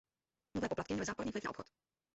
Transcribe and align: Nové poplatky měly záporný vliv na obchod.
Nové 0.55 0.69
poplatky 0.69 0.93
měly 0.93 1.05
záporný 1.05 1.31
vliv 1.31 1.43
na 1.43 1.49
obchod. 1.49 1.65